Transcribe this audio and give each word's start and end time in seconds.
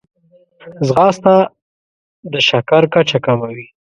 ځغاسته 0.87 1.33
د 2.31 2.33
شکر 2.49 2.83
کچه 2.93 3.17
کموي 3.25 3.65